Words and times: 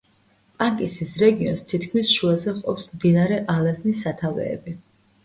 პანკისის 0.61 1.11
რეგიონს 1.23 1.61
თითქმის 1.71 2.13
შუაზე 2.13 2.53
ჰყოფს 2.55 2.87
მდინარე 2.95 3.39
ალაზნის 3.57 4.01
სათავეები. 4.07 4.75